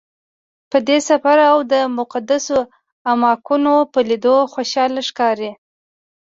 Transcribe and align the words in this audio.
په 0.71 0.77
دې 0.87 0.97
سفر 1.09 1.37
او 1.51 1.57
د 1.71 1.73
مقدسو 1.97 2.57
اماکنو 3.11 3.75
په 3.91 3.99
لیدلو 4.09 4.37
خوشحاله 4.53 5.01
ښکاري. 5.09 5.51